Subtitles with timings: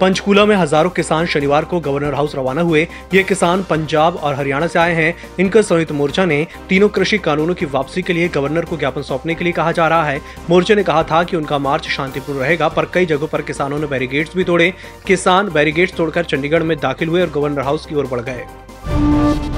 [0.00, 4.66] पंचकूला में हज़ारों किसान शनिवार को गवर्नर हाउस रवाना हुए। ये किसान पंजाब और हरियाणा
[4.66, 8.64] से आए हैं। इनका संयुक्त मोर्चा ने तीनों कृषि कानूनों की वापसी के लिए गवर्नर
[8.64, 11.58] को ज्ञापन सौंपने के लिए कहा जा रहा है। मोर्चे ने कहा था कि उनका
[11.58, 14.72] मार्च शांतिपूर्ण रहेगा, पर कई जगहों पर किसानों ने बैरिगेट्स भी तोड़े।
[15.06, 19.57] किसान बैरिगेट्स तोड़कर चंडीगढ़ में दाखिल हुए और गवर्नर हाउस की ओर बढ़ गए।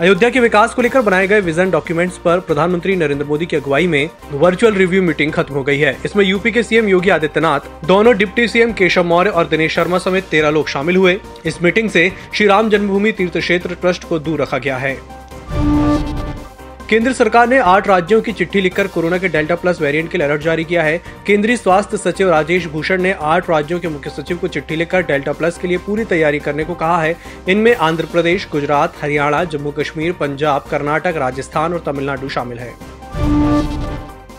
[0.00, 3.86] अयोध्या के विकास को लेकर बनाए गए विजन डॉक्यूमेंट्स पर प्रधानमंत्री नरेंद्र मोदी की अगुवाई
[3.86, 8.16] में वर्चुअल रिव्यू मीटिंग खत्म हो गई है। इसमें यूपी के सीएम योगी आदित्यनाथ दोनों
[8.16, 12.10] डिप्टी सीएम केशव मौर्य और दिनेश शर्मा समेत तेरह लोग शामिल हुए। इस मीटिंग से
[12.34, 14.96] श्री राम जन्मभूमि तीर्थ क्षेत्र ट्रस्ट को दूर रखा गया है।
[16.90, 20.26] केंद्र सरकार ने आठ राज्यों की चिट्ठी लिखकर कोरोना के डेल्टा प्लस वेरिएंट के लिए
[20.26, 24.36] अलर्ट जारी किया है। केंद्रीय स्वास्थ्य सचिव राजेश भूषण ने आठ राज्यों के मुख्य सचिव
[24.36, 27.16] को चिट्ठी लिखकर डेल्टा प्लस के लिए पूरी तैयारी करने को कहा है।
[27.48, 32.72] इनमें आंध्र प्रदेश, गुजरात, हरियाणा, जम्मू कश्मीर, पंजाब, कर्नाटक, राजस्थान और तमिलनाडु शामिल है।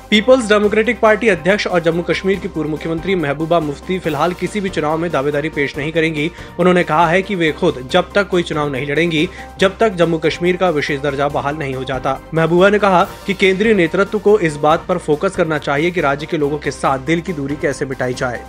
[0.09, 4.70] पीपल्स डेमोक्रेटिक पार्टी अध्यक्ष और जम्मू कश्मीर की पूर्व मुख्यमंत्री महबूबा मुफ्ती फ़िलहाल किसी भी
[4.70, 8.44] चुनाव में दावेदारी पेश नहीं करेंगी। उन्होंने कहा है कि वे खुद जब तक कोई
[8.44, 9.28] चुनाव नहीं लड़ेंगी,
[9.59, 13.34] जब तक जम्मू कश्मीर का विशेष दर्जा बहाल नहीं हो जाता। महबूबा ने कहा कि
[13.34, 17.00] केंद्रीय नेतृत्व को इस बात पर फोकस करना चाहिए कि राज्य के लोगों के साथ
[17.00, 18.44] दिल की दूरी कैसे मिटाई जाए।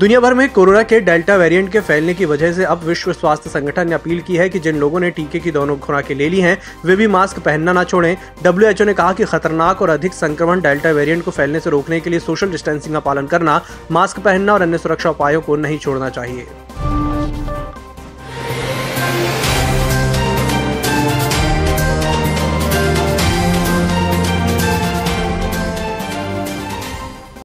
[0.00, 3.50] दुनिया भर में कोरोना के डेल्टा वेरिएंट के फैलने की वजह से अब विश्व स्वास्थ्य
[3.50, 6.40] संगठन ने अपील की है कि जिन लोगों ने टीके की दोनों खुराकें ले ली
[6.40, 10.60] हैं, वे भी मास्क पहनना ना छोड़ें। डब्ल्यूएचओ ने कहा कि खतरनाक और अधिक संक्रमण
[10.60, 13.60] डेल्टा वेरिएंट को फैलने से रोकने के लिए सोशल डिस्टेंसिंग का पालन करना,
[13.92, 16.46] मास्क पहनना और अन्य सुरक्षा उपायों को नहीं छोड़ना चाहिए।